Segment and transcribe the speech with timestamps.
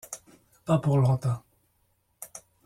[0.65, 1.43] Pas pour longtemps.